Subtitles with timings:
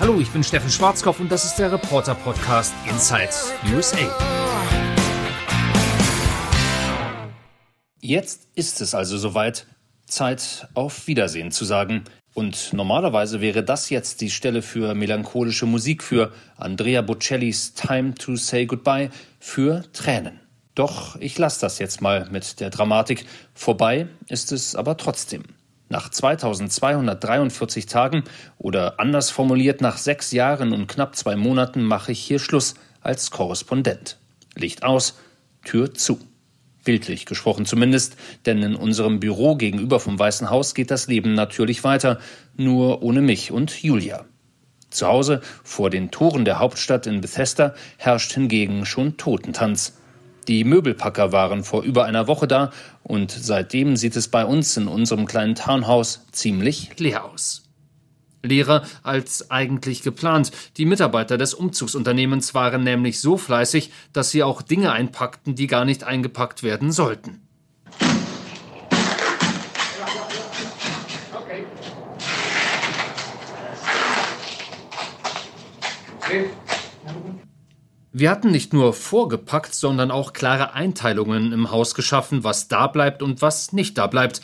[0.00, 3.28] Hallo, ich bin Steffen Schwarzkopf und das ist der Reporter Podcast Inside
[3.74, 3.98] USA.
[8.00, 9.66] Jetzt ist es also soweit,
[10.06, 12.04] Zeit auf Wiedersehen zu sagen.
[12.32, 18.36] Und normalerweise wäre das jetzt die Stelle für melancholische Musik, für Andrea Bocellis Time to
[18.36, 20.40] Say Goodbye, für Tränen.
[20.74, 23.26] Doch ich lasse das jetzt mal mit der Dramatik.
[23.52, 25.42] Vorbei ist es aber trotzdem.
[25.92, 28.22] Nach 2243 Tagen
[28.58, 33.32] oder anders formuliert nach sechs Jahren und knapp zwei Monaten mache ich hier Schluss als
[33.32, 34.16] Korrespondent.
[34.54, 35.18] Licht aus,
[35.64, 36.20] Tür zu.
[36.84, 41.82] Bildlich gesprochen zumindest, denn in unserem Büro gegenüber vom Weißen Haus geht das Leben natürlich
[41.82, 42.20] weiter,
[42.56, 44.26] nur ohne mich und Julia.
[44.90, 49.99] Zu Hause, vor den Toren der Hauptstadt in Bethesda, herrscht hingegen schon Totentanz.
[50.50, 52.72] Die Möbelpacker waren vor über einer Woche da
[53.04, 57.62] und seitdem sieht es bei uns in unserem kleinen Townhouse ziemlich leer aus.
[58.42, 60.50] Leerer als eigentlich geplant.
[60.76, 65.84] Die Mitarbeiter des Umzugsunternehmens waren nämlich so fleißig, dass sie auch Dinge einpackten, die gar
[65.84, 67.46] nicht eingepackt werden sollten.
[76.18, 76.50] Okay.
[78.12, 83.22] Wir hatten nicht nur vorgepackt, sondern auch klare Einteilungen im Haus geschaffen, was da bleibt
[83.22, 84.40] und was nicht da bleibt,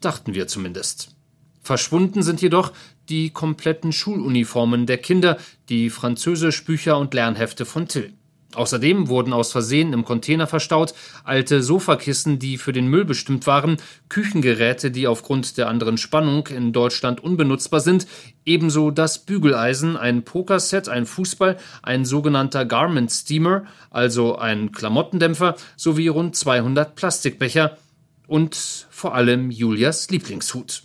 [0.00, 1.14] dachten wir zumindest.
[1.62, 2.72] Verschwunden sind jedoch
[3.08, 8.12] die kompletten Schuluniformen der Kinder, die Französischbücher und Lernhefte von Till.
[8.54, 13.76] Außerdem wurden aus Versehen im Container verstaut alte Sofakissen, die für den Müll bestimmt waren,
[14.08, 18.06] Küchengeräte, die aufgrund der anderen Spannung in Deutschland unbenutzbar sind,
[18.44, 26.08] ebenso das Bügeleisen, ein Pokerset, ein Fußball, ein sogenannter Garment Steamer, also ein Klamottendämpfer, sowie
[26.08, 27.78] rund 200 Plastikbecher
[28.26, 30.82] und vor allem Julias Lieblingshut.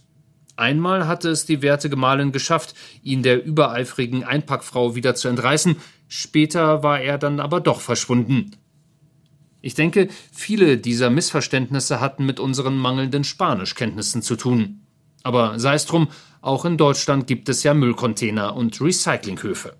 [0.59, 5.78] Einmal hatte es die werte Gemahlin geschafft, ihn der übereifrigen Einpackfrau wieder zu entreißen,
[6.10, 8.56] Später war er dann aber doch verschwunden.
[9.62, 14.82] Ich denke, viele dieser Missverständnisse hatten mit unseren mangelnden Spanischkenntnissen zu tun.
[15.22, 16.08] Aber sei es drum,
[16.42, 19.78] auch in Deutschland gibt es ja Müllcontainer und Recyclinghöfe.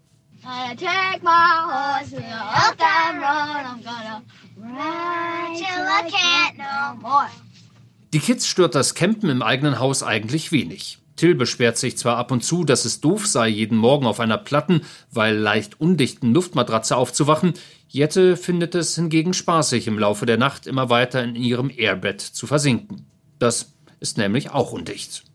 [8.14, 11.00] Die Kids stört das Campen im eigenen Haus eigentlich wenig.
[11.19, 14.38] Till beschwert sich zwar ab und zu, dass es doof sei, jeden Morgen auf einer
[14.38, 17.56] platten, weil leicht undichten Luftmatratze aufzuwachen.
[17.90, 22.47] Jette findet es hingegen spaßig, im Laufe der Nacht immer weiter in ihrem Airbett zu
[22.47, 23.06] versinken.
[23.38, 25.25] Das ist nämlich auch undicht.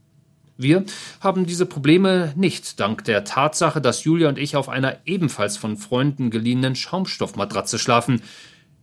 [0.57, 0.87] Wir
[1.21, 5.77] haben diese Probleme nicht, dank der Tatsache, dass Julia und ich auf einer ebenfalls von
[5.77, 8.23] Freunden geliehenen Schaumstoffmatratze schlafen.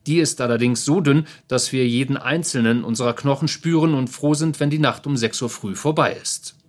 [0.06, 4.59] Die ist allerdings so dünn, dass wir jeden einzelnen unserer Knochen spüren und froh sind,
[4.59, 6.60] wenn die Nacht um 6 Uhr früh vorbei ist.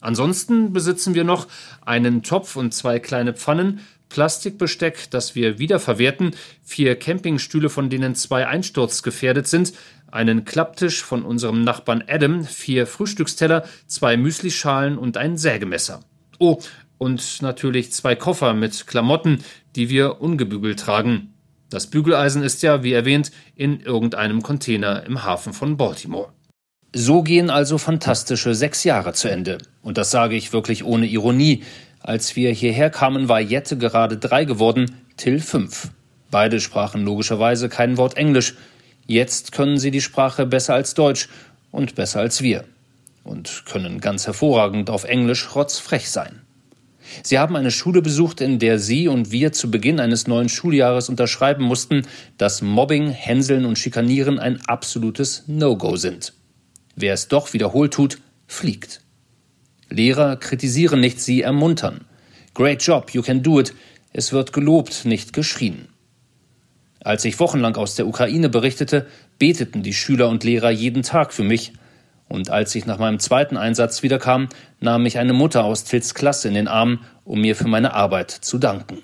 [0.00, 1.48] Ansonsten besitzen wir noch
[1.84, 8.46] einen Topf und zwei kleine Pfannen, Plastikbesteck, das wir wiederverwerten, vier Campingstühle, von denen zwei
[8.46, 9.72] einsturzgefährdet sind,
[10.10, 16.00] einen Klapptisch von unserem Nachbarn Adam, vier Frühstücksteller, zwei Müslischalen und ein Sägemesser.
[16.38, 16.60] Oh,
[16.98, 21.34] und natürlich zwei Koffer mit Klamotten, die wir ungebügelt tragen.
[21.68, 26.32] Das Bügeleisen ist ja, wie erwähnt, in irgendeinem Container im Hafen von Baltimore.
[26.98, 29.58] So gehen also fantastische sechs Jahre zu Ende.
[29.82, 31.62] Und das sage ich wirklich ohne Ironie.
[32.00, 35.90] Als wir hierher kamen, war Jette gerade drei geworden, Till fünf.
[36.30, 38.54] Beide sprachen logischerweise kein Wort Englisch.
[39.06, 41.28] Jetzt können sie die Sprache besser als Deutsch
[41.70, 42.64] und besser als wir.
[43.24, 46.40] Und können ganz hervorragend auf Englisch rotzfrech sein.
[47.22, 51.10] Sie haben eine Schule besucht, in der Sie und wir zu Beginn eines neuen Schuljahres
[51.10, 52.06] unterschreiben mussten,
[52.38, 56.32] dass Mobbing, Hänseln und Schikanieren ein absolutes No-Go sind.
[56.96, 59.02] Wer es doch wiederholt tut, fliegt.
[59.90, 62.06] Lehrer kritisieren nicht, sie ermuntern.
[62.54, 63.74] Great job, you can do it.
[64.12, 65.88] Es wird gelobt, nicht geschrien.
[67.04, 69.06] Als ich wochenlang aus der Ukraine berichtete,
[69.38, 71.74] beteten die Schüler und Lehrer jeden Tag für mich.
[72.28, 74.48] Und als ich nach meinem zweiten Einsatz wiederkam,
[74.80, 78.30] nahm mich eine Mutter aus Tills Klasse in den Arm, um mir für meine Arbeit
[78.30, 79.02] zu danken.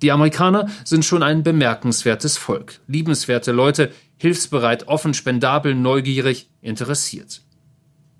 [0.00, 7.42] Die Amerikaner sind schon ein bemerkenswertes Volk, liebenswerte Leute, hilfsbereit, offen, spendabel, neugierig, interessiert.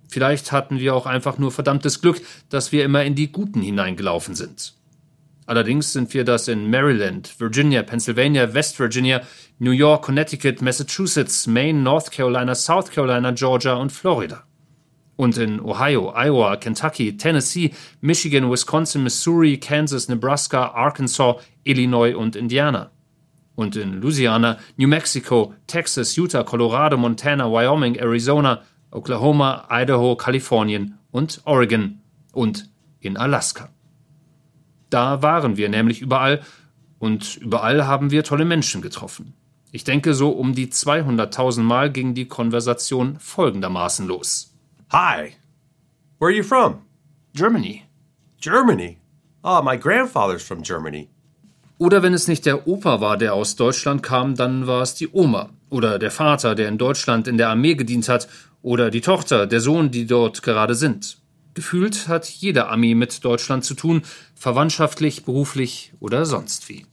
[0.08, 4.34] Vielleicht hatten wir auch einfach nur verdammtes Glück, dass wir immer in die Guten hineingelaufen
[4.34, 4.74] sind.
[5.46, 9.22] Allerdings sind wir das in Maryland, Virginia, Pennsylvania, West Virginia,
[9.58, 14.44] New York, Connecticut, Massachusetts, Maine, North Carolina, South Carolina, Georgia und Florida
[15.18, 22.92] und in Ohio, Iowa, Kentucky, Tennessee, Michigan, Wisconsin, Missouri, Kansas, Nebraska, Arkansas, Illinois und Indiana.
[23.58, 28.62] Und in Louisiana, New Mexico, Texas, Utah, Colorado, Montana, Wyoming, Arizona,
[28.92, 31.98] Oklahoma, Idaho, Kalifornien und Oregon
[32.32, 32.70] und
[33.00, 33.68] in Alaska.
[34.90, 36.40] Da waren wir nämlich überall
[37.00, 39.34] und überall haben wir tolle Menschen getroffen.
[39.72, 44.54] Ich denke, so um die 200.000 Mal ging die Konversation folgendermaßen los.
[44.92, 45.32] Hi,
[46.20, 46.82] where are you from?
[47.34, 47.82] Germany.
[48.40, 48.98] Germany.
[49.42, 51.08] Oh, my grandfather's from Germany.
[51.78, 55.08] Oder wenn es nicht der Opa war, der aus Deutschland kam, dann war es die
[55.12, 55.50] Oma.
[55.70, 58.28] Oder der Vater, der in Deutschland in der Armee gedient hat.
[58.62, 61.18] Oder die Tochter, der Sohn, die dort gerade sind.
[61.54, 64.02] Gefühlt hat jeder Ami mit Deutschland zu tun,
[64.34, 66.84] verwandtschaftlich, beruflich oder sonst wie.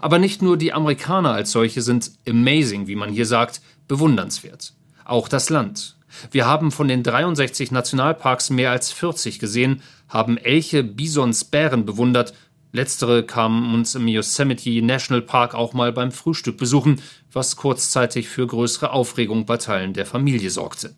[0.00, 4.74] Aber nicht nur die Amerikaner als solche sind amazing, wie man hier sagt, bewundernswert.
[5.04, 5.96] Auch das Land.
[6.30, 12.32] Wir haben von den 63 Nationalparks mehr als 40 gesehen, haben Elche, Bisons, Bären bewundert.
[12.76, 17.00] Letztere kamen uns im Yosemite National Park auch mal beim Frühstück besuchen,
[17.32, 20.94] was kurzzeitig für größere Aufregung bei Teilen der Familie sorgte.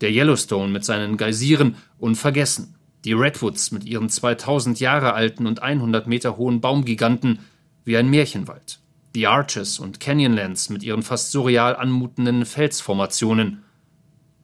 [0.00, 2.74] Der Yellowstone mit seinen Geysiren unvergessen.
[3.04, 7.38] Die Redwoods mit ihren 2000 Jahre alten und 100 Meter hohen Baumgiganten
[7.84, 8.80] wie ein Märchenwald.
[9.14, 13.62] Die Arches und Canyonlands mit ihren fast surreal anmutenden Felsformationen.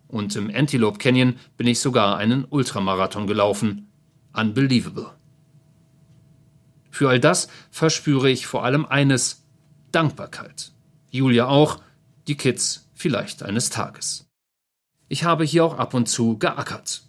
[0.06, 3.88] Und im Antelope Canyon bin ich sogar einen Ultramarathon gelaufen.
[4.32, 5.17] Unbelievable.
[6.98, 9.44] Für all das verspüre ich vor allem eines
[9.92, 10.72] Dankbarkeit.
[11.12, 11.80] Julia auch,
[12.26, 14.26] die Kids vielleicht eines Tages.
[15.06, 17.02] Ich habe hier auch ab und zu geackert.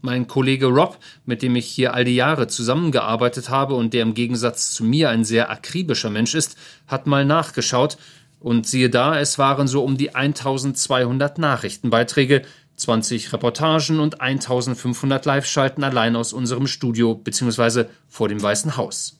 [0.00, 4.14] Mein Kollege Rob, mit dem ich hier all die Jahre zusammengearbeitet habe und der im
[4.14, 6.58] Gegensatz zu mir ein sehr akribischer Mensch ist,
[6.88, 7.96] hat mal nachgeschaut
[8.40, 12.42] und siehe da, es waren so um die 1200 Nachrichtenbeiträge,
[12.74, 17.84] 20 Reportagen und 1500 Live-Schalten allein aus unserem Studio bzw.
[18.08, 19.17] vor dem Weißen Haus.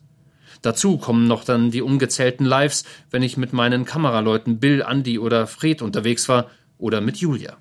[0.62, 5.46] Dazu kommen noch dann die ungezählten Lives, wenn ich mit meinen Kameraleuten Bill, Andy oder
[5.46, 7.56] Fred unterwegs war oder mit Julia.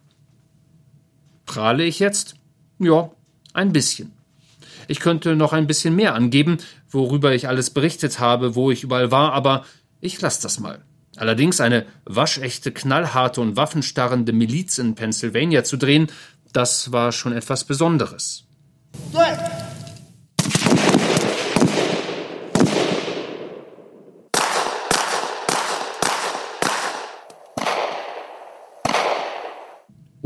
[1.45, 2.35] Prahle ich jetzt?
[2.79, 3.11] Ja,
[3.53, 4.13] ein bisschen.
[4.87, 6.57] Ich könnte noch ein bisschen mehr angeben,
[6.89, 9.65] worüber ich alles berichtet habe, wo ich überall war, aber
[9.99, 10.83] ich lasse das mal.
[11.17, 16.07] Allerdings eine waschechte, knallharte und waffenstarrende Miliz in Pennsylvania zu drehen,
[16.53, 18.45] das war schon etwas Besonderes.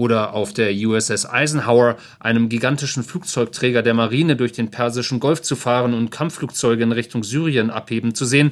[0.01, 5.56] Oder auf der USS Eisenhower, einem gigantischen Flugzeugträger der Marine, durch den Persischen Golf zu
[5.56, 8.50] fahren und Kampfflugzeuge in Richtung Syrien abheben zu sehen.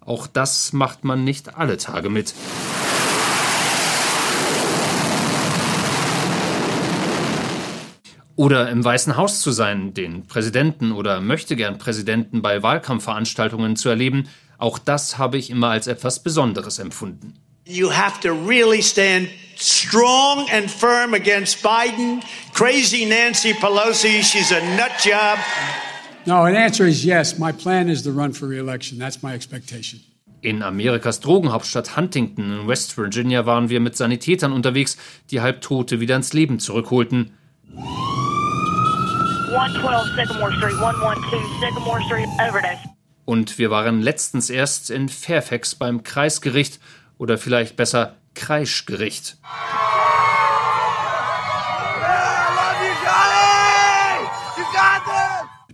[0.00, 2.34] Auch das macht man nicht alle Tage mit.
[8.34, 13.88] Oder im Weißen Haus zu sein, den Präsidenten oder möchte gern Präsidenten bei Wahlkampfveranstaltungen zu
[13.88, 14.28] erleben,
[14.58, 17.34] auch das habe ich immer als etwas Besonderes empfunden.
[17.66, 19.28] You have to really stand
[19.60, 22.22] strong and firm against Biden.
[22.52, 25.38] Crazy Nancy Pelosi, she's a nut job.
[26.26, 27.38] No, an answer is yes.
[27.38, 28.98] My plan is to run for re-election.
[28.98, 30.00] That's my expectation.
[30.40, 34.96] In Amerikas Drogenhauptstadt Huntington in West Virginia waren wir mit Sanitätern unterwegs,
[35.30, 37.32] die Halbtote wieder ins Leben zurückholten.
[37.74, 42.78] 112 Sycamore Street, 112 Sycamore Street, Overdose.
[43.24, 46.78] Und wir waren letztens erst in Fairfax beim Kreisgericht
[47.18, 49.36] oder vielleicht besser Kreischgericht.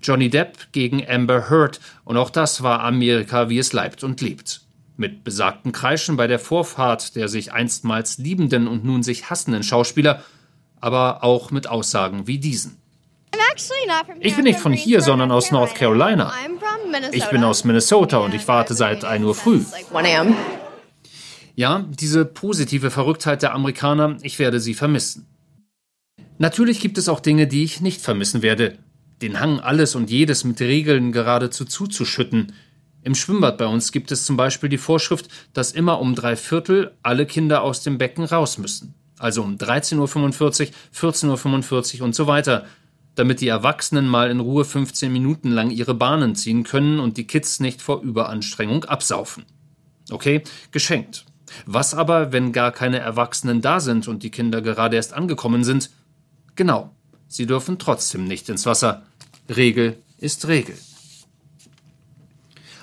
[0.03, 4.62] Johnny Depp gegen Amber Heard und auch das war Amerika, wie es leibt und lebt.
[4.97, 10.23] Mit besagten Kreischen bei der Vorfahrt der sich einstmals liebenden und nun sich hassenden Schauspieler,
[10.81, 12.81] aber auch mit Aussagen wie diesen.
[14.21, 16.33] Ich bin nicht von hier, sondern aus North Carolina.
[17.12, 19.65] Ich bin aus Minnesota und ich warte seit 1 Uhr früh.
[21.57, 25.27] Ja, diese positive Verrücktheit der Amerikaner, ich werde sie vermissen.
[26.39, 28.79] Natürlich gibt es auch Dinge, die ich nicht vermissen werde.
[29.23, 32.53] Den Hang, alles und jedes mit Regeln geradezu zuzuschütten.
[33.03, 36.93] Im Schwimmbad bei uns gibt es zum Beispiel die Vorschrift, dass immer um drei Viertel
[37.03, 38.95] alle Kinder aus dem Becken raus müssen.
[39.19, 42.67] Also um 13.45 Uhr, 14.45 Uhr und so weiter.
[43.15, 47.29] Damit die Erwachsenen mal in Ruhe 15 Minuten lang ihre Bahnen ziehen können und die
[47.29, 49.45] Kids nicht vor Überanstrengung absaufen.
[50.11, 50.43] Okay,
[50.73, 51.25] geschenkt.
[51.67, 55.91] Was aber, wenn gar keine Erwachsenen da sind und die Kinder gerade erst angekommen sind?
[56.57, 56.91] Genau,
[57.29, 59.03] sie dürfen trotzdem nicht ins Wasser.
[59.49, 60.77] Regel ist Regel.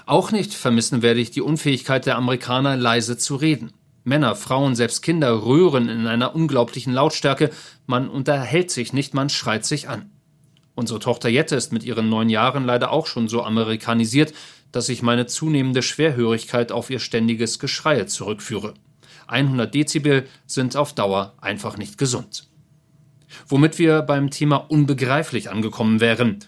[0.06, 3.72] Auch nicht vermissen werde ich die Unfähigkeit der Amerikaner, leise zu reden.
[4.04, 7.52] Männer, Frauen, selbst Kinder röhren in einer unglaublichen Lautstärke,
[7.86, 10.10] man unterhält sich nicht, man schreit sich an.
[10.74, 14.34] Unsere Tochter Jette ist mit ihren neun Jahren leider auch schon so amerikanisiert,
[14.72, 18.74] dass ich meine zunehmende Schwerhörigkeit auf ihr ständiges Geschreie zurückführe.
[19.28, 22.48] 100 Dezibel sind auf Dauer einfach nicht gesund.
[23.48, 26.40] Womit wir beim Thema unbegreiflich angekommen wären.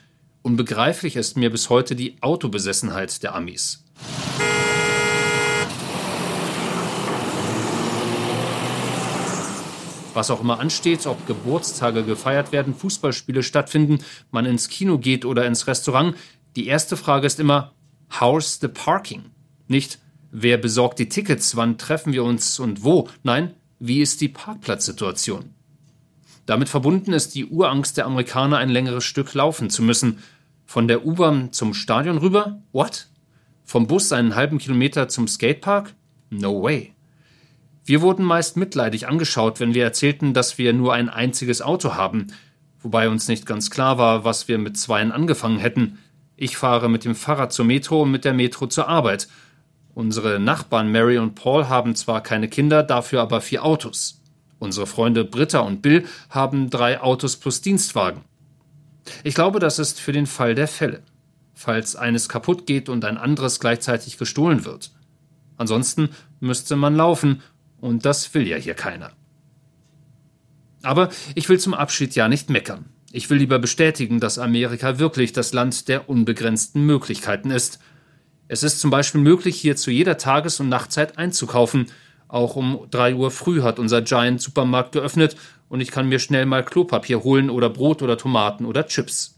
[0.41, 3.85] Unbegreiflich ist mir bis heute die Autobesessenheit der Amis.
[10.13, 15.45] Was auch immer ansteht, ob Geburtstage gefeiert werden, Fußballspiele stattfinden, man ins Kino geht oder
[15.45, 16.15] ins Restaurant,
[16.55, 17.73] die erste Frage ist immer,
[18.19, 19.31] how's the parking?
[19.67, 19.99] Nicht,
[20.31, 23.09] wer besorgt die Tickets, wann treffen wir uns und wo?
[23.23, 25.53] Nein, wie ist die Parkplatzsituation?
[26.45, 30.19] Damit verbunden ist die Urangst der Amerikaner, ein längeres Stück laufen zu müssen.
[30.65, 32.61] Von der U-Bahn zum Stadion rüber?
[32.71, 33.07] What?
[33.63, 35.93] Vom Bus einen halben Kilometer zum Skatepark?
[36.29, 36.93] No way.
[37.85, 42.27] Wir wurden meist mitleidig angeschaut, wenn wir erzählten, dass wir nur ein einziges Auto haben,
[42.81, 45.99] wobei uns nicht ganz klar war, was wir mit zweien angefangen hätten.
[46.35, 49.27] Ich fahre mit dem Fahrrad zur Metro und mit der Metro zur Arbeit.
[49.93, 54.19] Unsere Nachbarn Mary und Paul haben zwar keine Kinder, dafür aber vier Autos.
[54.57, 58.21] Unsere Freunde Britta und Bill haben drei Autos plus Dienstwagen.
[59.23, 61.03] Ich glaube, das ist für den Fall der Fälle.
[61.53, 64.91] Falls eines kaputt geht und ein anderes gleichzeitig gestohlen wird.
[65.57, 66.09] Ansonsten
[66.39, 67.41] müsste man laufen
[67.79, 69.11] und das will ja hier keiner.
[70.81, 72.85] Aber ich will zum Abschied ja nicht meckern.
[73.15, 77.77] Ich will lieber bestätigen, dass Amerika wirklich das Land der unbegrenzten Möglichkeiten ist.
[78.47, 81.91] Es ist zum Beispiel möglich, hier zu jeder Tages- und Nachtzeit einzukaufen.
[82.27, 85.35] Auch um drei Uhr früh hat unser Giant Supermarkt geöffnet
[85.69, 89.35] und ich kann mir schnell mal Klopapier holen oder Brot oder Tomaten oder Chips.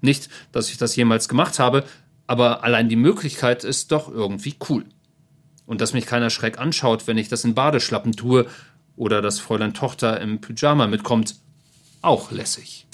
[0.00, 1.82] Nicht, dass ich das jemals gemacht habe,
[2.28, 4.84] aber allein die Möglichkeit ist doch irgendwie cool
[5.66, 8.46] und dass mich keiner schreck anschaut, wenn ich das in Badeschlappen tue
[8.94, 11.34] oder dass Fräulein Tochter im Pyjama mitkommt,
[12.00, 12.86] auch lässig.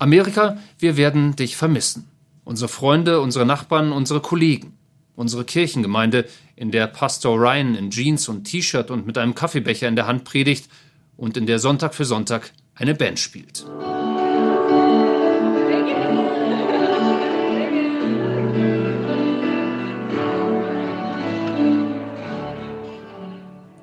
[0.00, 2.08] Amerika, wir werden dich vermissen.
[2.44, 4.78] Unsere Freunde, unsere Nachbarn, unsere Kollegen.
[5.14, 6.24] Unsere Kirchengemeinde,
[6.56, 10.24] in der Pastor Ryan in Jeans und T-Shirt und mit einem Kaffeebecher in der Hand
[10.24, 10.70] predigt
[11.18, 13.66] und in der Sonntag für Sonntag eine Band spielt.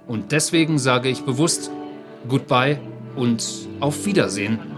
[0.08, 1.70] Und deswegen sage ich bewusst
[2.28, 2.80] Goodbye
[3.16, 3.46] und
[3.80, 4.76] auf Wiedersehen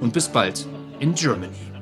[0.00, 0.66] und bis bald
[1.00, 1.73] in Germany.